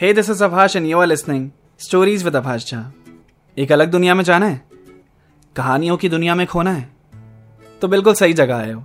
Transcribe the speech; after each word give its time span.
Hey 0.00 0.12
this 0.12 0.28
is 0.30 0.44
Abhash 0.44 0.76
and 0.76 0.86
you 0.86 0.98
are 0.98 1.06
listening 1.06 1.50
stories 1.78 2.24
with 2.24 2.36
Abhash 2.36 2.70
Jha 2.70 2.92
एक 3.58 3.72
अलग 3.72 3.90
दुनिया 3.90 4.14
में 4.14 4.22
जाना 4.24 4.46
है। 4.46 4.60
कहानियों 5.56 5.96
की 5.96 6.08
दुनिया 6.08 6.34
में 6.34 6.46
खोना 6.46 6.72
है। 6.72 6.88
तो 7.82 7.88
बिल्कुल 7.88 8.14
सही 8.14 8.32
जगह 8.32 8.56
आए 8.56 8.72
हो 8.72 8.84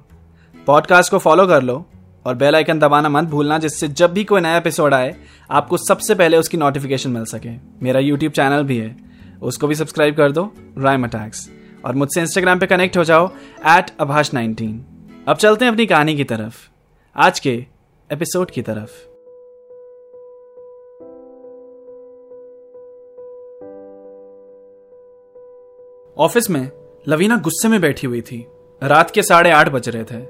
पॉडकास्ट 0.67 1.11
को 1.11 1.17
फॉलो 1.17 1.47
कर 1.47 1.63
लो 1.63 1.85
और 2.25 2.35
बेल 2.35 2.55
आइकन 2.55 2.79
दबाना 2.79 3.09
मत 3.09 3.23
भूलना, 3.23 3.57
जिससे 3.57 3.87
जब 3.87 4.13
भी 4.13 4.23
कोई 4.23 4.41
नया 4.41 4.57
एपिसोड 4.57 4.93
आए, 4.93 5.15
आपको 5.51 5.77
सबसे 5.77 6.15
पहले 6.15 6.37
उसकी 6.37 6.57
नोटिफिकेशन 6.57 7.11
मिल 7.11 7.25
सके। 7.25 7.55
मेरा 7.83 7.99
यूट्यूब 7.99 8.33
चैनल 8.33 8.63
भी 8.63 8.77
है। 8.77 8.95
उसको 9.41 9.67
भी 9.67 9.75
सब्सक्राइब 9.75 10.17
कर 10.17 10.31
दो 10.31 10.51
राइम 10.77 11.03
अटैक्स 11.03 11.49
और 11.85 11.95
मुझसे 11.95 12.21
इंस्टाग्राम 12.21 12.59
पे 12.59 12.65
कनेक्ट 12.65 12.97
हो 12.97 13.03
जाओ 13.03 13.31
एट 13.67 13.97
अभाष 13.99 14.33
नाइनटीन 14.33 14.85
अब 15.27 15.37
चलते 15.37 15.65
हैं 15.65 15.71
अपनी 15.71 15.85
कहानी 15.85 16.15
की 16.15 16.23
तरफ़। 16.23 16.69
आज 17.15 17.39
के 17.39 17.65
एपिसोड 18.11 18.51
की 18.51 18.61
तरफ़। 18.61 19.12
ऑफ़िस 26.17 26.49
में 26.49 26.69
लवीना 27.07 27.35
गुस्से 27.37 27.67
में 27.67 27.81
बैठी 27.81 28.07
हुई 28.07 28.21
थी। 28.21 28.45
रात 28.81 29.11
के 29.11 29.21
साढ़े 29.23 29.51
आठ 29.51 29.69
बज 29.69 29.89
रहे 29.89 30.03
थे। 30.03 30.25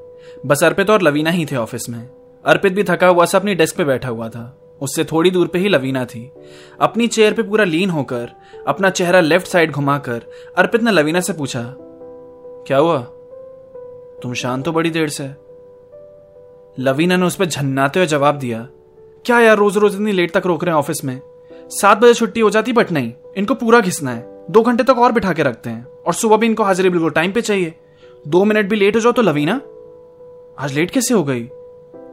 बस 0.46 0.64
अर्पित 0.64 0.90
और 0.90 1.02
लवीना 1.02 1.30
ही 1.30 1.46
थे 1.46 1.56
ऑफ़िस 1.56 1.90
में। 1.90 2.10
अर्पित 2.46 2.74
भी 2.74 2.84
थका 2.84 3.08
हुआ 3.08 3.26
सा 3.26 3.38
अपनी 3.38 3.56
डेस्क 3.56 3.78
पे 3.78 3.84
बैठा 3.84 4.10
हुआ 4.10 4.30
था। 4.30 4.78
उससे 4.82 5.04
थोड़ी 5.04 5.32
दूर 5.32 5.48
पे 5.48 5.60
ही 5.60 5.70
लवीना 5.70 6.06
थी। 6.06 6.32
अपनी 6.82 7.08
चेयर 7.08 7.34
पे 7.34 7.44
पूरा 7.44 7.64
लीन 7.64 7.90
होकर, 7.90 8.30
अपना 8.68 8.90
चेहरा 8.90 9.20
लेफ़्ट 9.20 9.48
साइड 9.48 9.72
घुमाकर, 9.72 10.22
अर्पित 10.58 10.84
ने 10.84 10.92
लवीना 10.92 11.20
से 11.20 11.34
पूछा, 11.34 11.64
क्या 12.68 12.78
हुआ? 12.78 12.98
तुम 14.24 14.34
शांत 14.34 14.68
हो 14.68 14.72
बड़ी 14.72 14.90
देर 14.90 15.10
से? 15.10 15.30
लवीना 16.78 17.18
ने 17.18 17.26
उस 17.26 17.36
पर 17.36 17.46
झन्नाते 17.46 18.00
हुए 18.00 18.08
जवाब 18.08 18.40
दिया, 18.40 18.68
क्या 19.26 19.40
यार 19.40 19.58
रोज 19.58 19.78
रोज 19.78 19.94
इतनी 19.94 20.12
लेट 20.12 20.32
तक 20.32 20.46
रोक 20.46 20.64
रहे 20.64 20.74
हैं 20.74 20.80
ऑफ़िस 20.80 21.06
में? 21.06 21.20
सात 21.72 21.98
बजे 21.98 22.14
छुट्टी 22.14 22.40
हो 22.40 22.50
जाती, 22.50 22.74
बट 22.74 22.92
नहीं, 22.92 23.14
इनको 23.38 23.54
पूरा 23.54 23.80
घिसना 23.80 24.12
है। 24.12 24.33
दो 24.48 24.62
घंटे 24.62 24.84
तक 24.84 24.98
और 24.98 25.12
बिठा 25.12 25.34
के 25.34 25.44
रखते 25.44 25.70
हैं। 25.70 25.86
और 25.98 26.14
सुबह 26.14 26.38
भी 26.38 26.46
इनको 26.46 26.64
हाजिरी 26.64 26.90
बिल्कुल 26.90 27.12
टाइम 27.12 27.32
पे 27.32 27.42
चाहिए। 27.42 27.74
दो 28.26 28.44
मिनट 28.46 28.70
भी 28.70 28.76
लेट 28.76 28.96
हो 28.96 29.02
जाओ 29.02 29.12
तो 29.12 29.22
लवीना, 29.22 29.54
आज 30.58 30.74
लेट 30.74 30.92
कैसे 30.92 31.14
हो 31.14 31.24
गई? 31.24 31.44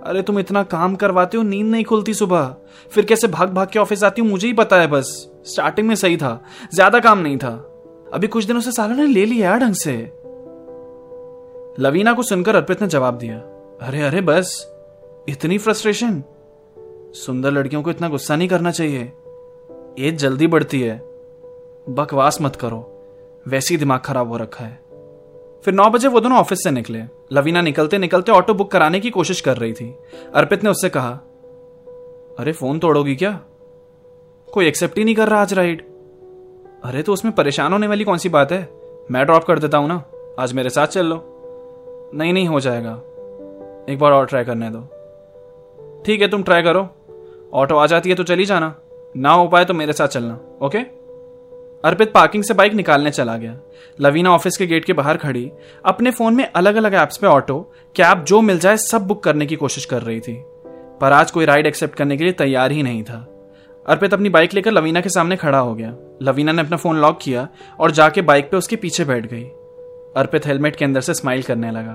अरे 0.02 0.22
तुम 0.22 0.38
इतना 0.38 0.62
काम 0.64 0.94
करवाते 0.96 1.36
हो, 1.36 1.42
नींद 1.42 1.66
नहीं 1.66 1.84
खुलती 1.84 2.14
सुबह। 2.14 2.54
फिर 2.92 3.04
कैसे 3.04 3.28
भाग 3.28 3.50
भाग 3.50 3.68
के 3.68 3.78
ऑफ़िस 3.78 4.04
आती 4.04 4.20
हूँ, 4.22 4.28
मुझे 4.30 4.46
ही 4.46 4.52
पता 4.52 4.80
है 4.80 4.86
बस। 4.86 5.10
स्टार्टिंग 5.46 5.88
में 5.88 5.94
सही 5.94 6.16
था, 6.16 6.40
ज़्यादा 6.74 7.00
काम 7.00 7.18
नहीं 7.18 7.36
था। 7.36 7.52
अभी 8.14 8.26
कुछ 8.26 8.44
दिनों 8.44 8.60
से 8.60 8.72
सालों 8.72 8.96
ने 8.96 9.06
ले 9.06 9.24
लिया 9.26 9.56
ढंग 9.58 9.74
से। 9.74 9.96
लवीना 11.78 12.12
को 12.12 12.22
सुनकर 12.22 12.56
अर्पित 12.56 12.82
ने 12.82 12.88
जवाब 12.88 13.18
दिया, 13.18 13.36
अरे 13.82 14.02
अरे 14.02 14.20
बस, 14.20 14.66
इतनी 15.28 15.58
फ्रस्ट्रेशन। 15.58 16.22
सुंदर 17.16 17.50
लड़कियों 17.50 17.82
को 17.82 17.90
इतना 17.90 18.08
गुस्सा 18.08 18.36
नहीं 18.36 18.48
करना 18.48 18.70
चाहिए। 18.70 19.12
एज 19.98 20.18
जल्दी 20.18 20.46
बढ़ती 20.46 20.80
है। 20.80 21.09
बकवास 21.88 22.42
मत 22.42 22.56
करो। 22.56 22.96
वैसे 23.48 23.74
ही 23.74 23.78
दिमाग 23.78 24.00
खराब 24.00 24.28
हो 24.28 24.36
रखा 24.36 24.64
है। 24.64 24.80
फिर 25.64 25.74
नौ 25.74 25.90
बजे 25.90 26.08
वो 26.08 26.20
दोनों 26.20 26.38
ऑफ़िस 26.38 26.62
से 26.62 26.70
निकले। 26.70 27.02
लवीना 27.32 27.60
निकलते 27.60 27.98
निकलते 27.98 28.32
ऑटो 28.32 28.54
बुक 28.54 28.70
कराने 28.70 29.00
की 29.00 29.10
कोशिश 29.10 29.40
कर 29.40 29.56
रही 29.56 29.72
थी। 29.72 29.96
अर्पित 30.34 30.64
ने 30.64 30.70
उससे 30.70 30.88
कहा, 30.88 31.10
अरे, 32.38 32.52
फ़ोन 32.52 32.78
तोड़ोगी 32.78 33.16
क्या? 33.16 33.40
कोई 34.52 34.66
एक्सेप्ट 34.66 34.98
ही 34.98 35.04
नहीं 35.04 35.14
कर 35.14 35.28
रहा 35.28 35.40
आज 35.40 35.54
राइड। 35.54 35.82
अरे 36.84 37.02
तो 37.02 37.12
उसमें 37.12 37.34
परेशान 37.34 37.72
होने 37.72 37.86
वाली 37.86 38.04
कौन 38.04 38.18
सी 38.18 38.28
बात 38.28 38.52
है? 38.52 38.68
मैं 39.10 39.26
ड्रॉप 39.26 39.44
कर 39.44 39.58
देता 39.58 39.78
हूँ 39.78 39.88
ना? 39.88 40.04
आज 40.38 40.52
मेरे 40.52 40.70
साथ 40.70 40.86
चल 40.86 41.06
लो। 41.06 41.26
नहीं 42.14 42.32
नहीं, 42.32 42.48
हो 42.48 42.60
जाएगा। 42.60 42.92
एक 43.88 43.98
बार 44.00 44.12
और 44.12 44.26
ट्राई 44.26 44.44
करने 44.44 44.70
दो। 44.70 44.80
ठीक 46.06 46.20
है, 46.20 46.28
तुम 46.28 46.42
ट्राई 46.42 46.62
करो। 46.62 46.88
ऑटो 47.54 47.76
आ 47.76 47.86
जाती 47.86 48.08
है 48.08 48.14
तो 48.14 48.22
चली 48.22 48.44
जाना। 48.44 48.74
ना 49.16 49.32
हो 49.32 49.48
पाए 49.48 49.64
तो 49.64 49.74
मेरे 49.74 49.92
साथ 49.92 50.08
चलना। 50.08 50.40
ओके? 50.62 50.99
अर्पित 51.84 52.12
पार्किंग 52.12 52.44
से 52.44 52.54
बाइक 52.54 52.74
निकालने 52.74 53.10
चला 53.10 53.36
गया। 53.36 53.58
लवीना 54.00 54.30
ऑफ़िस 54.30 54.56
के 54.56 54.66
गेट 54.66 54.84
के 54.84 54.92
बाहर 54.92 55.16
खड़ी, 55.16 55.50
अपने 55.84 56.10
फ़ोन 56.10 56.34
में 56.34 56.52
अलग 56.52 56.74
अलग 56.74 56.94
एप्स 56.94 57.16
पे 57.16 57.26
ऑटो, 57.26 57.72
कैब, 57.96 58.24
जो 58.24 58.40
मिल 58.40 58.58
जाए, 58.58 58.76
सब 58.76 59.06
बुक 59.06 59.22
करने 59.22 59.46
की 59.46 59.56
कोशिश 59.56 59.84
कर 59.84 60.02
रही 60.02 60.20
थी। 60.20 60.44
पर 61.00 61.12
आज 61.12 61.30
कोई 61.30 61.44
राइड 61.44 61.66
एक्सेप्ट 61.66 61.94
करने 61.94 62.16
के 62.16 62.24
लिए 62.24 62.32
तैयार 62.32 62.70
ही 62.70 62.82
नहीं 62.82 63.02
था। 63.02 63.26
अर्पित 63.86 64.14
अपनी 64.14 64.28
बाइक 64.28 64.54
लेकर 64.54 64.70
लवीना 64.70 65.00
के 65.00 65.08
सामने 65.08 65.36
खड़ा 65.36 65.58
हो 65.58 65.74
गया। 65.74 65.96
लवीना 66.22 66.52
ने 66.52 66.62
अपना 66.62 66.76
फ़ोन 66.76 66.96
लॉक 66.96 67.18
किया 67.22 67.48
और 67.80 67.90
जाके 67.90 68.22
बाइक 68.22 68.50
पे 68.50 68.56
उसके 68.56 68.76
पीछे 68.76 69.04
बैठ 69.04 69.26
गई। 69.26 69.44
अर्पित 70.16 70.46
हेलमेट 70.46 70.76
के 70.76 70.84
अंदर 70.84 71.00
से 71.00 71.14
स्माइल 71.14 71.42
करने 71.42 71.70
लगा। 71.70 71.92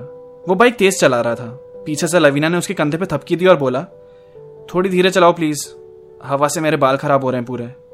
वो 0.50 0.56
बाइक 0.56 0.76
तेज 0.76 1.00
चला 1.00 1.22
रहा 1.22 1.36
था। 1.36 1.62
पीछे 1.86 2.08
से 2.08 2.20
लवीना 2.20 2.50
ने 2.50 2.58
उसके 2.58 2.74
कंधे 2.74 2.98
पे 2.98 3.06
थपकी 3.06 3.36
दी 3.36 3.46
और 3.46 3.58
बोला, 3.58 3.84
थोड़ी 4.74 4.90
धीरे 4.90 5.10
चलाओ, 5.10 5.34
प्लीज़। 5.34 5.68
हवा 6.24 6.48
से 6.48 6.62
मेरे 6.62 6.78
बाल 6.78 6.98
खराब 6.98 7.24
हो 7.24 7.30
रहे 7.30 7.38
हैं 7.38 7.46
पूरे। 7.46 7.85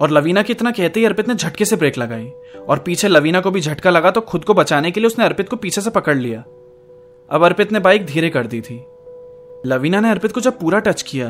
और 0.00 0.10
लवीना 0.10 0.42
की 0.42 0.52
इतना 0.52 0.70
कहते 0.70 1.00
ही 1.00 1.06
अर्पित 1.06 1.28
ने 1.28 1.34
झटके 1.34 1.64
से 1.64 1.76
ब्रेक 1.76 1.98
लगाई। 1.98 2.32
और 2.68 2.78
पीछे 2.78 3.08
लवीना 3.08 3.40
को 3.40 3.50
भी 3.50 3.60
झटका 3.60 3.90
लगा 3.90 4.10
तो 4.10 4.20
खुद 4.20 4.44
को 4.44 4.54
बचाने 4.54 4.90
के 4.90 5.00
लिए 5.00 5.06
उसने 5.06 5.24
अर्पित 5.24 5.48
को 5.48 5.56
पीछे 5.56 5.80
से 5.80 5.90
पकड़ 5.90 6.16
लिया। 6.16 6.40
अब 7.30 7.44
अर्पित 7.44 7.72
ने 7.72 7.80
बाइक 7.80 8.06
धीरे 8.06 8.30
कर 8.30 8.46
दी 8.46 8.60
थी। 8.60 8.84
लवीना 9.66 10.00
ने 10.00 10.10
अर्पित 10.10 10.32
को 10.32 10.40
जब 10.40 10.58
पूरा 10.58 10.78
टच 10.78 11.02
किया 11.02 11.28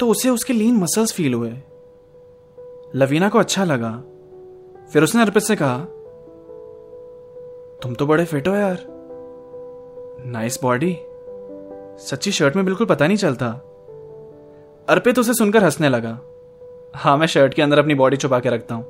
तो 0.00 0.08
उसे 0.08 0.28
उसके 0.28 0.52
लीन 0.52 0.76
मसल्स 0.76 1.12
फील 1.12 1.34
हुए। 1.34 1.52
लवीना 2.94 3.28
को 3.28 3.38
अच्छा 3.38 3.64
लगा। 3.64 3.90
फिर 4.92 5.02
उसने 5.02 5.22
अर्पित 5.22 5.42
से 5.42 5.56
कहा, 5.56 5.78
तुम 7.82 7.94
तो 7.94 8.06
बड़े 8.06 8.24
फिट 8.24 8.48
हो 8.48 8.54
यार। 8.54 8.78
नाइस 10.26 10.58
बॉडी 10.62 10.96
सच्ची 12.00 12.32
शर्ट 12.32 12.56
में 12.56 12.64
बिल्कुल 12.64 12.86
पता 12.86 13.06
नहीं 13.06 13.16
चलता। 13.16 13.46
अर्पित 14.88 15.18
उसे 15.18 15.34
सुनकर 15.34 15.64
हंसने 15.64 15.88
लगा। 15.88 16.18
हाँ 16.94 17.16
मैं 17.16 17.26
शर्ट 17.26 17.54
के 17.54 17.62
अंदर 17.62 17.78
अपनी 17.78 17.94
बॉडी 17.94 18.16
छुपा 18.16 18.38
के 18.40 18.50
रखता 18.50 18.74
हूँ। 18.74 18.84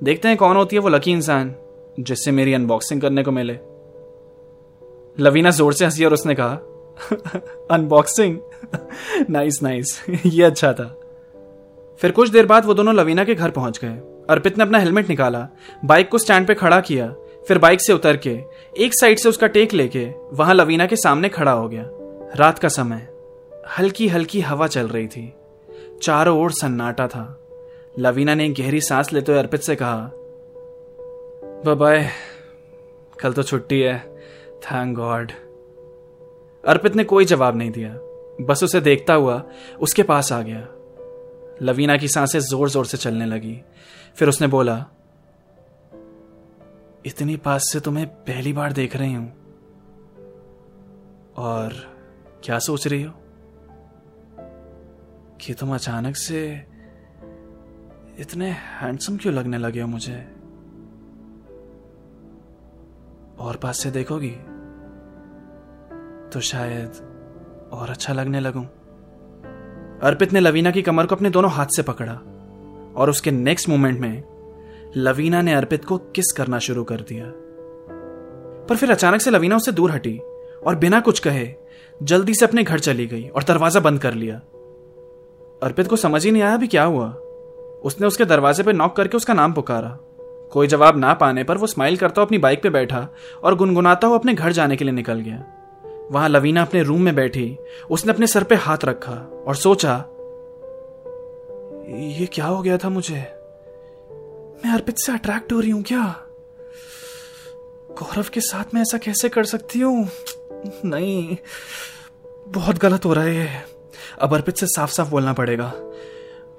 देखते 0.00 0.28
हैं 0.28 0.36
कौन 0.36 0.56
होती 0.56 0.76
है 0.76 0.82
वो 0.82 0.88
लकी 0.88 1.12
इंसान, 1.12 1.54
जिससे 2.00 2.30
मेरी 2.30 2.54
अनबॉक्सिंग 2.54 3.00
करने 3.00 3.22
को 3.22 3.30
मिले। 3.30 3.58
लवीना 5.18 5.50
ज़ोर 5.50 5.72
से 5.72 5.84
हँसी 5.84 6.04
और 6.04 6.12
उसने 6.12 6.34
कहा 6.34 6.54
अनबॉक्सिंग 7.70 8.38
नाइस 9.30 9.62
नाइस 9.62 10.00
ये 10.26 10.42
अच्छा 10.42 10.72
था। 10.72 10.84
फिर 12.00 12.10
कुछ 12.10 12.28
देर 12.28 12.46
बाद 12.46 12.64
वो 12.64 12.74
दोनों 12.74 12.94
लवीना 12.94 13.24
के 13.24 13.34
घर 13.34 13.50
पहुँच 13.50 13.78
गए। 13.78 13.94
अर्पित 14.30 14.58
ने 14.58 14.64
अपना 14.64 14.78
हेलमेट 14.78 15.08
निकाला 15.08 15.46
बाइक 15.84 16.08
को 16.08 16.18
स्टैंड 16.18 16.46
पे 16.46 16.54
खड़ा 16.54 16.80
किया, 16.80 17.08
फिर 17.48 17.58
बाइक 17.58 17.80
से 17.80 17.92
उतर 17.92 18.16
के, 18.16 18.38
एक 18.76 18.94
साइड 18.94 19.18
से 19.18 19.28
उसका 19.28 19.46
टेक 19.46 19.72
लेके, 19.72 20.06
वहाँ 20.32 20.54
लवीना 20.54 20.86
के 20.86 20.96
सामने 20.96 21.28
खड़ा 21.28 21.52
हो 21.52 21.68
गया। 21.68 21.84
रात 22.36 22.58
का 22.58 22.68
समय। 22.68 23.08
हल्की 23.78 24.08
हल्की 24.08 24.40
हवा 24.40 24.66
चल 24.66 24.88
रही 24.88 25.06
थी। 25.06 25.32
चारों 26.04 26.38
ओर 26.40 26.52
सन्नाटा 26.52 27.06
था। 27.08 27.24
लवीना 27.98 28.34
ने 28.34 28.48
गहरी 28.50 28.80
सांस 28.80 29.12
लेते 29.12 29.32
हुए 29.32 29.40
अर्पित 29.40 29.60
से 29.60 29.76
कहा 29.76 30.10
बाय 31.74 32.08
कल 33.20 33.32
तो 33.32 33.42
छुट्टी 33.42 33.80
है 33.80 33.98
थैंक 34.62 34.96
गॉड 34.96 35.32
अर्पित 36.64 36.96
ने 36.96 37.04
कोई 37.04 37.24
जवाब 37.24 37.56
नहीं 37.56 37.70
दिया। 37.70 37.94
बस 38.40 38.62
उसे 38.64 38.80
देखता 38.80 39.14
हुआ 39.14 39.42
उसके 39.80 40.02
पास 40.02 40.32
आ 40.32 40.40
गया। 40.42 40.66
लवीना 41.62 41.96
की 41.96 42.08
साँसें 42.08 42.38
ज़ोर 42.40 42.70
ज़ोर 42.70 42.86
से 42.86 42.96
चलने 42.96 43.26
लगी। 43.26 43.60
फिर 44.16 44.28
उसने 44.28 44.46
बोला, 44.46 44.76
इतनी 47.06 47.36
पास 47.36 47.70
से 47.72 47.80
तुम्हें 47.80 48.06
पहली 48.06 48.52
बार 48.52 48.72
देख 48.72 48.96
रही 48.96 49.12
हूँ। 49.14 49.32
और 51.38 51.74
क्या 52.44 52.58
सोच 52.58 52.86
रही 52.86 53.02
हो? 53.02 53.12
कि 55.46 55.54
तुम 55.54 55.74
अचानक 55.74 56.16
से? 56.16 56.66
इतने 58.18 58.50
हैंडसम 58.50 59.16
क्यों 59.16 59.34
लगने 59.34 59.58
लगे 59.58 59.80
हो 59.80 59.88
मुझे? 59.88 60.28
और 63.38 63.56
पास 63.56 63.78
से 63.78 63.90
देखोगी? 63.90 64.30
तो 66.30 66.40
शायद 66.40 66.92
और 67.72 67.90
अच्छा 67.90 68.12
लगने 68.12 68.40
लगूं। 68.40 68.64
अर्पित 69.98 70.32
ने 70.32 70.40
लवीना 70.40 70.70
की 70.70 70.82
कमर 70.82 71.06
को 71.06 71.14
अपने 71.14 71.30
दोनों 71.30 71.50
हाथ 71.50 71.66
से 71.66 71.82
पकड़ा 71.82 72.14
और 72.96 73.10
उसके 73.10 73.30
नेक्स्ट 73.30 73.68
मोमेंट 73.68 74.00
में 74.00 74.22
लवीना 74.96 75.42
ने 75.42 75.54
अर्पित 75.54 75.84
को 75.84 75.98
किस 75.98 76.32
करना 76.32 76.58
शुरू 76.58 76.84
कर 76.84 77.00
दिया। 77.00 77.24
पर 78.66 78.76
फिर 78.76 78.90
अचानक 78.90 79.20
से 79.20 79.30
लवीना 79.30 79.56
उससे 79.56 79.72
दूर 79.72 79.90
हटी 79.90 80.18
और 80.66 80.76
बिना 80.76 81.00
कुछ 81.00 81.18
कहे 81.18 81.54
जल्दी 82.02 82.34
से 82.34 82.44
अपने 82.44 82.64
घर 82.64 82.78
चली 82.78 83.06
गई 83.06 83.28
और 83.28 83.44
दरवाज़ा 83.44 83.80
बंद 83.80 84.00
कर 84.00 84.14
लिया। 84.14 84.40
अर्पित 85.64 85.88
को 85.88 85.96
समझ 85.96 86.24
ही 86.24 86.30
नहीं 86.30 86.42
आया 86.42 86.56
भी 86.56 86.66
क्या 86.66 86.84
हुआ। 86.84 87.08
उसने 87.84 88.06
उसके 88.06 88.24
दरवाजे 88.24 88.62
पर 88.62 88.72
नॉक 88.72 88.96
करके 88.96 89.16
उसका 89.16 89.34
नाम 89.34 89.52
पुकारा। 89.52 89.98
कोई 90.52 90.66
जवाब 90.66 90.96
ना 90.96 91.14
पाने 91.14 91.44
पर 91.44 91.58
वो 91.58 91.66
स्माइल 91.66 91.96
करता 91.96 92.20
हुआ 92.20 92.26
अपनी 92.26 92.38
बाइक 92.38 92.62
पे 92.62 92.70
बैठा 92.70 93.08
और 93.44 93.54
गुनगुनाता 93.54 94.06
हुआ 94.06 94.18
अपने 94.18 94.34
घर 94.34 94.52
जाने 94.52 94.76
के 94.76 94.84
लिए 94.84 94.94
निकल 94.94 95.20
गया। 95.20 95.44
वहाँ 96.10 96.28
लवीना 96.28 96.62
अपने 96.62 96.82
रूम 96.82 97.02
में 97.02 97.14
बैठी, 97.14 97.58
उसने 97.90 98.12
अपने 98.12 98.26
सर 98.26 98.44
पे 98.44 98.54
हाथ 98.54 98.84
रखा 98.84 99.44
और 99.46 99.56
सोचा, 99.56 100.04
ये 101.88 102.26
क्या 102.26 102.46
हो 102.46 102.62
गया 102.62 102.78
था 102.78 102.88
मुझे? 102.88 103.20
मैं 104.64 104.72
अर्पित 104.72 104.98
से 104.98 105.12
अट्रैक्ट 105.12 105.52
हो 105.52 105.60
रही 105.60 105.70
हूँ 105.70 105.82
क्या? 105.82 106.16
गौरव 107.90 108.26
के 108.32 108.40
साथ 108.40 108.74
मैं 108.74 108.82
ऐसा 108.82 108.98
कैसे 108.98 109.28
कर 109.28 109.44
सकती 109.44 109.80
हूँ? 109.80 110.08
नहीं, 110.84 111.36
बहुत 112.48 112.78
गलत 112.78 113.04
हो 113.04 113.12
रहा 113.12 113.24
है 113.24 113.73
अब 114.20 114.34
अर्पित 114.34 114.56
से 114.56 114.66
साफ़ 114.66 114.90
साफ़ 114.90 115.10
बोलना 115.10 115.32
पड़ेगा 115.32 115.72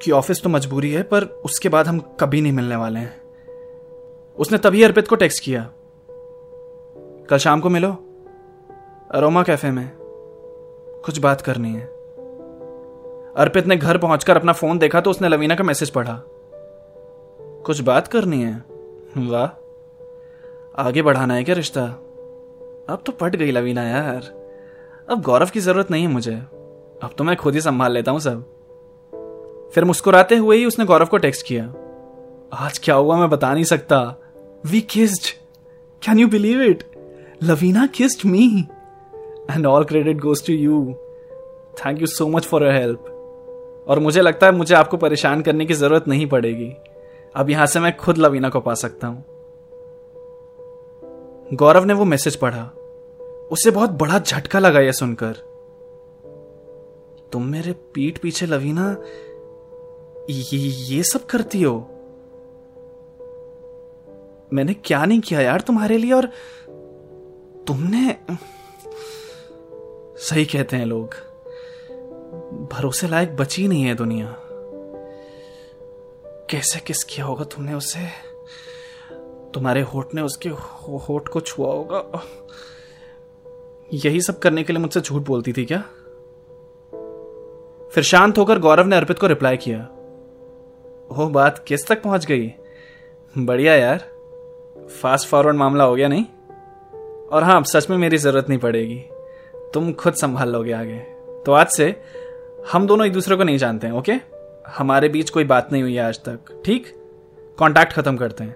कि 0.01 0.11
ऑफ़िस 0.11 0.43
तो 0.43 0.49
मजबूरी 0.49 0.91
है, 0.91 1.03
पर 1.03 1.23
उसके 1.23 1.69
बाद 1.69 1.87
हम 1.87 1.99
कभी 1.99 2.41
नहीं 2.41 2.53
मिलने 2.53 2.75
वाले 2.75 2.99
हैं। 2.99 3.21
उसने 4.35 4.57
तभी 4.57 4.83
अर्पित 4.83 5.07
को 5.07 5.15
टेक्स्ट 5.15 5.43
किया। 5.43 5.69
कल 7.29 7.37
शाम 7.37 7.59
को 7.59 7.69
मिलो। 7.69 7.91
अरोमा 9.11 9.43
कैफ़े 9.43 9.71
में। 9.71 9.91
कुछ 11.05 11.19
बात 11.19 11.41
करनी 11.41 11.73
है। 11.73 11.81
अर्पित 13.37 13.67
ने 13.67 13.77
घर 13.77 13.97
पहुंचकर 13.97 14.37
अपना 14.37 14.53
फ़ोन 14.53 14.79
देखा 14.79 15.01
तो 15.01 15.09
उसने 15.09 15.29
लवीना 15.29 15.55
का 15.55 15.63
मैसेज 15.63 15.89
पढ़ा। 15.89 16.21
कुछ 17.65 17.81
बात 17.81 18.07
करनी 18.07 18.43
है? 18.43 18.63
वाह। 19.17 19.61
आगे 20.77 21.01
बढ़ाना 21.01 21.33
है 21.33 21.43
क्या 21.43 21.55
रिश्ता? 21.55 21.85
अब 22.89 23.03
तो 23.05 23.11
पट 23.11 23.35
गई 23.35 23.51
लवीना 23.51 23.83
यार। 23.83 24.45
अब 25.09 25.21
गौरव 25.21 25.49
की 25.53 25.59
ज़रूरत 25.59 25.91
नहीं 25.91 26.07
है 26.07 26.13
मुझे। 26.13 26.41
अब 27.03 27.11
तो 27.17 27.23
मैं 27.23 27.35
खुद 27.35 27.53
ही 27.53 27.61
संभाल 27.61 27.91
लेता 27.91 28.11
हूँ 28.11 28.19
सब। 28.19 28.43
फिर 29.75 29.83
मुस्कुराते 29.85 30.35
हुए 30.35 30.57
ही 30.57 30.65
उसने 30.65 30.85
गौरव 30.85 31.05
को 31.05 31.17
टेक्स्ट 31.17 31.45
किया। 31.45 31.63
आज 32.57 32.79
क्या 32.83 32.95
हुआ 32.95 33.17
मैं 33.17 33.29
बता 33.29 33.53
नहीं 33.53 33.63
सकता। 33.63 33.99
We 34.65 34.81
kissed 34.81 35.29
can 36.01 36.19
you 36.19 36.27
believe 36.27 36.61
it 36.61 36.83
Lavina 37.43 37.85
kissed 37.87 38.25
me 38.25 38.45
and 39.51 39.65
all 39.65 39.83
credit 39.83 40.17
goes 40.17 40.45
to 40.47 40.53
you 40.53 40.95
thank 41.77 42.01
you 42.01 42.07
so 42.07 42.27
much 42.27 42.45
for 42.45 42.63
your 42.63 42.73
help 42.73 43.85
और 43.87 43.99
मुझे 43.99 44.21
लगता 44.21 44.45
है 44.45 44.51
मुझे 44.51 44.75
आपको 44.75 44.97
परेशान 44.97 45.41
करने 45.41 45.65
की 45.65 45.73
ज़रूरत 45.73 46.07
नहीं 46.07 46.27
पड़ेगी। 46.27 46.71
अब 47.35 47.49
यहाँ 47.49 47.65
से 47.65 47.79
मैं 47.79 47.95
खुद 47.97 48.17
लवीना 48.17 48.49
को 48.49 48.59
पा 48.59 48.73
सकता 48.73 49.07
हूँ। 49.07 49.23
गौरव 51.53 51.85
ने 51.85 51.93
वो 51.93 52.05
मैसेज 52.05 52.35
पढ़ा। 52.35 52.63
उसे 53.51 53.71
बहुत 53.71 53.89
बड़ा 53.89 54.19
झटका 54.19 54.59
लगा 54.59 54.79
यह 54.79 54.91
सुनकर। 54.91 55.35
तुम 57.35 57.45
मेरे 57.45 57.71
पीठ 57.73 58.17
पीछे 58.17 58.45
लवीना 58.45 58.97
ये, 60.29 60.57
ये 60.57 61.03
सब 61.03 61.25
करती 61.25 61.61
हो। 61.61 61.79
मैंने 64.53 64.73
क्या 64.73 65.05
नहीं 65.05 65.19
किया 65.19 65.41
यार 65.41 65.61
तुम्हारे 65.61 65.97
लिए 65.97 66.11
और 66.11 66.25
तुमने 67.67 68.17
सही 70.17 70.45
कहते 70.45 70.77
हैं 70.77 70.85
लोग 70.85 71.07
भरोसे 72.71 73.07
लायक 73.07 73.35
बची 73.35 73.67
नहीं 73.67 73.83
है 73.83 73.95
दुनिया। 73.95 74.35
कैसे 76.49 76.79
किस 76.79 77.03
किया 77.03 77.25
होगा 77.25 77.43
तुमने 77.43 77.73
उसे? 77.73 78.07
तुम्हारे 79.53 79.81
होठ 79.81 80.13
ने 80.13 80.21
उसके 80.21 80.49
होठ 80.49 81.27
को 81.27 81.41
छुआ 81.41 81.67
होगा। 81.67 82.23
यही 83.93 84.21
सब 84.21 84.39
करने 84.39 84.63
के 84.63 84.73
लिए 84.73 84.79
मुझसे 84.79 85.01
झूठ 85.01 85.21
बोलती 85.21 85.53
थी 85.53 85.65
क्या? 85.65 85.83
फिर 87.95 88.03
शांत 88.03 88.37
होकर 88.37 88.59
गौरव 88.59 88.87
ने 88.87 88.95
अर्पित 88.95 89.19
को 89.19 89.27
रिप्लाई 89.27 89.57
किया। 89.57 89.77
वो 91.11 91.27
बात 91.27 91.59
किस 91.67 91.87
तक 91.87 92.01
पहुँच 92.01 92.25
गई? 92.25 92.53
बढ़िया 93.35 93.75
यार। 93.75 93.97
फास्ट 95.01 95.27
फॉरवर्ड 95.27 95.55
मामला 95.55 95.83
हो 95.83 95.95
गया 95.95 96.07
नहीं? 96.07 96.25
और 97.27 97.43
हाँ 97.43 97.63
सच 97.63 97.89
में 97.89 97.97
मेरी 97.97 98.17
ज़रूरत 98.17 98.49
नहीं 98.49 98.59
पड़ेगी। 98.59 98.97
तुम 99.73 99.91
खुद 99.93 100.13
संभाल 100.13 100.49
लोगे 100.49 100.71
आगे। 100.71 100.97
तो 101.45 101.51
आज 101.51 101.67
से 101.67 102.03
हम 102.73 102.87
दोनों 102.87 103.05
एक 103.07 103.13
दूसरे 103.13 103.35
को 103.35 103.43
नहीं 103.43 103.57
जानते 103.57 103.87
हैं 103.87 103.93
ओके? 103.93 104.13
हमारे 104.67 105.09
बीच 105.09 105.29
कोई 105.29 105.43
बात 105.43 105.71
नहीं 105.71 105.81
हुई 105.81 105.95
है 105.95 106.03
आज 106.03 106.19
तक, 106.19 106.61
ठीक? 106.65 106.87
कांटेक्ट 107.59 107.93
खत्म 107.93 108.17
करते 108.17 108.43
हैं। 108.43 108.55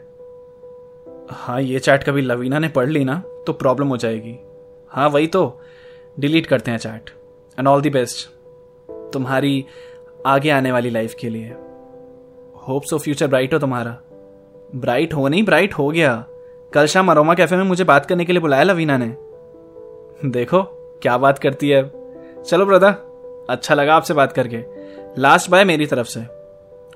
हाँ 1.31 1.61
ये 1.61 1.79
चैट 1.79 2.03
कभी 2.03 2.21
लवीना 2.21 2.59
ने 2.59 2.69
पढ़ 2.69 2.89
ली 2.89 3.03
ना 3.03 3.21
तो 3.47 3.53
प्रॉब्लम 3.53 3.87
हो 3.87 3.97
जाएगी। 3.97 4.35
हाँ 4.91 5.09
वही 5.09 5.27
तो। 5.27 5.61
डिलीट 6.19 6.47
करते 6.47 6.71
हैं 6.71 6.77
chat 6.77 7.09
and 7.59 7.67
all 7.67 7.81
the 7.81 7.89
best 7.89 8.38
तुम्हारी 9.13 9.65
आगे 10.25 10.49
आने 10.49 10.71
वाली 10.71 10.89
लाइफ 10.89 11.13
के 11.13 11.29
लिए। 11.29 11.49
होप 12.67 12.83
सो 12.83 12.97
फ्यूचर 12.97 13.27
ब्राइट 13.27 13.53
हो 13.53 13.59
तुम्हारा। 13.59 13.97
ब्राइट 14.75 15.13
हो 15.13 15.27
नहीं 15.27 15.43
ब्राइट 15.43 15.73
हो 15.73 15.89
गया। 15.89 16.25
कल 16.73 16.85
शाम 16.85 17.11
अरोमा 17.11 17.33
कैफ़े 17.33 17.57
में 17.57 17.63
मुझे 17.63 17.83
बात 17.83 18.05
करने 18.05 18.25
के 18.25 18.33
लिए 18.33 18.41
बुलाया 18.41 18.63
लवीना 18.63 18.97
ने। 18.97 19.15
देखो, 20.29 20.63
क्या 21.01 21.17
बात 21.17 21.39
करती 21.39 21.69
है। 21.69 21.91
चलो 22.47 22.65
ब्रदर 22.65 23.09
अच्छा 23.49 23.75
लगा 23.75 23.95
आपसे 23.95 24.13
बात 24.13 24.31
करके। 24.31 24.63
लास्ट 25.21 25.51
बाय 25.51 25.63
मेरी 25.63 25.85
तरफ़ 25.85 26.07
से। 26.07 26.21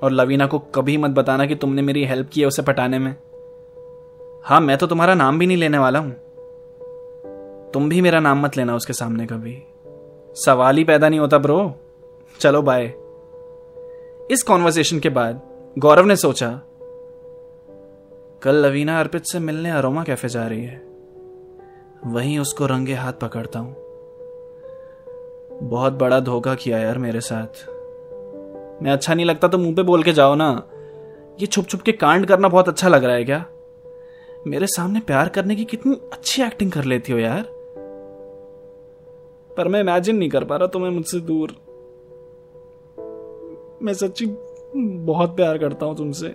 और 0.02 0.10
लवीना 0.10 0.46
को 0.46 0.58
कभी 0.58 0.96
मत 0.96 1.10
बताना 1.10 1.46
कि 1.46 1.54
तुमने 1.54 1.82
मेरी 1.82 2.04
हेल्प 2.04 2.30
की 2.32 2.40
है 2.40 2.46
उसे 2.46 2.62
पटाने 2.62 2.98
में। 2.98 3.16
हाँ 4.44 4.60
मैं 4.60 4.78
तो 4.78 4.86
तुम्हारा 4.86 5.14
नाम 5.14 5.38
भी 5.38 5.46
नहीं 5.46 5.56
लेने 5.56 5.78
वाला 5.78 5.98
हूँ। 5.98 6.12
तुम 7.70 7.88
भी 7.88 8.00
मेरा 8.00 8.20
नाम 8.20 8.42
मत 8.42 8.56
लेना 8.56 8.74
उसके 8.74 8.92
सामने 8.92 9.26
कभी। 9.26 9.62
सवाल 10.34 10.76
ही 10.76 10.84
पैदा 10.84 11.08
नहीं 11.08 11.20
होता 11.20 11.38
ब्रो 11.38 11.74
चलो 12.40 12.62
बाय 12.62 12.84
इस 14.30 14.42
कॉन्वर्सेशन 14.42 14.98
के 14.98 15.08
बाद, 15.08 15.40
गौरव 15.78 16.04
ने 16.04 16.16
सोचा, 16.16 16.60
कल 18.42 18.54
लवीना 18.54 19.00
अर्पित 19.00 19.24
से 19.24 19.38
मिलने 19.38 19.70
अरोमा 19.70 20.04
कैफ़े 20.04 20.28
जा 20.28 20.46
रही 20.46 20.64
है। 20.64 20.82
वहीं 22.06 22.38
उसको 22.38 22.66
रंगे 22.66 22.94
हाथ 22.94 23.12
पकड़ता 23.12 23.58
हूँ। 23.58 23.76
बहुत 25.62 25.92
बड़ा 25.92 26.20
धोखा 26.20 26.54
किया 26.54 26.78
यार 26.78 26.98
मेरे 26.98 27.20
साथ। 27.20 27.66
मैं 28.82 28.92
अच्छा 28.92 29.14
नहीं 29.14 29.26
लगता 29.26 29.48
तो 29.48 29.58
मुँह 29.58 29.74
पे 29.74 29.82
बोल 29.82 30.02
के 30.02 30.12
जाओ 30.12 30.34
ना। 30.34 30.62
ये 31.40 31.46
छुप 31.46 31.66
छुप 31.66 31.80
के 31.80 31.92
कांड 31.92 32.26
करना 32.26 32.48
बहुत 32.48 32.68
अच्छा 32.68 32.88
लग 32.88 33.04
रहा 33.04 33.14
है 33.14 33.24
क्या? 33.24 33.44
मेरे 34.46 34.66
सामने 34.66 35.00
प्यार 35.00 35.28
करने 35.28 35.56
की 35.56 35.64
कितनी 35.64 36.00
अच्छी 36.12 36.42
एक्टिंग 36.42 36.72
कर 36.72 36.84
लेती 36.84 37.12
हो 37.12 37.18
यार। 37.18 37.44
पर 39.56 39.68
मैं 39.68 39.80
इमेजिन 39.80 40.16
नहीं 40.16 40.30
कर 40.30 40.44
पा 40.44 40.56
रहा 40.56 40.66
तुम्हें 40.66 40.90
मुझसे 40.90 41.20
दूर। 41.20 41.63
मैं 43.84 43.94
सच्ची 43.94 44.26
बहुत 45.06 45.36
प्यार 45.36 45.58
करता 45.58 45.86
हूँ 45.86 45.96
तुमसे। 45.96 46.28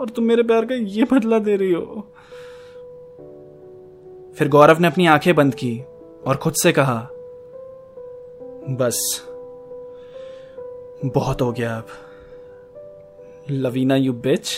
और 0.00 0.08
तुम 0.08 0.24
मेरे 0.24 0.42
प्यार 0.42 0.66
का 0.66 0.74
ये 0.74 1.04
बदला 1.12 1.38
दे 1.38 1.56
रही 1.56 1.72
हो। 1.72 2.06
फिर 4.36 4.48
गौरव 4.48 4.80
ने 4.80 4.86
अपनी 4.86 5.06
आँखें 5.06 5.34
बंद 5.34 5.54
की 5.54 5.78
और 6.26 6.36
खुद 6.36 6.52
से 6.52 6.72
कहा, 6.72 7.08
बस, 8.70 9.22
बहुत 11.04 11.42
हो 11.42 11.52
गया 11.52 11.76
अब। 11.76 11.86
लवीना 13.50 13.96
यू 13.96 14.12
बिच 14.12 14.52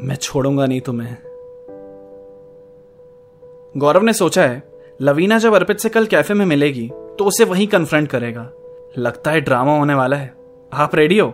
मैं 0.00 0.16
छोड़ूँगा 0.16 0.66
नहीं 0.66 0.80
तुम्हें। 0.80 1.16
गौरव 3.76 4.02
ने 4.02 4.12
सोचा 4.12 4.42
है, 4.42 4.62
लवीना 5.00 5.38
जब 5.38 5.54
अर्पित 5.54 5.78
से 5.78 5.88
कल 5.88 6.06
कैफ़े 6.06 6.34
में 6.34 6.46
मिलेगी 6.46 6.88
तो 6.88 7.24
उसे 7.24 7.44
वहीं 7.44 7.66
कन्फ्रंट 7.66 8.08
करेगा। 8.08 8.50
लगता 8.98 9.30
है 9.30 9.40
ड्रामा 9.40 9.78
होने 9.78 9.94
वाला 9.94 10.16
है। 10.16 10.34
आप 10.72 10.94
रेडी 10.94 11.18
हो? 11.18 11.28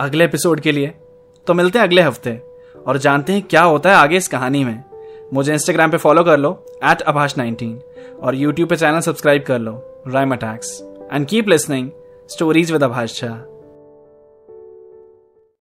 अगले 0.00 0.24
एपिसोड 0.24 0.60
के 0.60 0.72
लिए। 0.72 0.94
तो 1.46 1.54
मिलते 1.54 1.78
हैं 1.78 1.86
अगले 1.86 2.02
हफ़्ते। 2.02 2.40
और 2.86 2.96
जानते 2.98 3.32
हैं 3.32 3.42
क्या 3.42 3.62
होता 3.62 3.90
है 3.90 3.96
आगे 3.96 4.16
इस 4.16 4.28
कहानी 4.28 4.64
में। 4.64 4.84
मुझे 5.34 5.52
इंस्टाग्राम 5.52 5.90
पे 5.90 5.96
फॉलो 5.96 6.24
कर 6.24 6.38
लो 6.38 6.66
एट 6.84 7.00
अभाष 7.00 7.38
नाइनटीन 7.38 7.80
और 8.22 8.34
यूट्यूब 8.34 8.68
पे 8.68 8.76
चैनल 8.76 9.00
सब्सक्राइब 9.00 9.42
कर 9.42 9.58
लो 9.58 10.02
rhyme 10.08 10.32
attacks 10.32 10.80
and 11.12 11.26
keep 11.26 11.48
listening 11.48 11.90
stories 12.28 12.72
with 12.72 12.84
Abhash 12.84 13.20
Jha 13.20 13.49